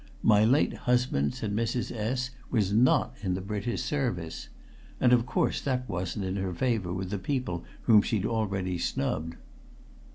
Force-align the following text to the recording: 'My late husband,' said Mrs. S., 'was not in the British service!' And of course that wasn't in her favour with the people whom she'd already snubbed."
'My 0.23 0.43
late 0.43 0.73
husband,' 0.89 1.35
said 1.35 1.55
Mrs. 1.55 1.95
S., 1.95 2.31
'was 2.49 2.73
not 2.73 3.15
in 3.21 3.35
the 3.35 3.39
British 3.39 3.83
service!' 3.83 4.49
And 4.99 5.13
of 5.13 5.27
course 5.27 5.61
that 5.61 5.87
wasn't 5.87 6.25
in 6.25 6.37
her 6.37 6.55
favour 6.55 6.91
with 6.91 7.11
the 7.11 7.19
people 7.19 7.65
whom 7.83 8.01
she'd 8.01 8.25
already 8.25 8.79
snubbed." 8.79 9.35